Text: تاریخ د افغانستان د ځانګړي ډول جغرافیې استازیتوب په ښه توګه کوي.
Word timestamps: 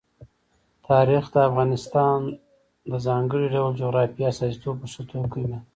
تاریخ 0.89 1.23
د 1.31 1.35
افغانستان 1.49 2.19
د 2.91 2.93
ځانګړي 3.07 3.45
ډول 3.53 3.71
جغرافیې 3.81 4.27
استازیتوب 4.29 4.75
په 4.81 4.87
ښه 4.93 5.01
توګه 5.09 5.27
کوي. 5.33 5.57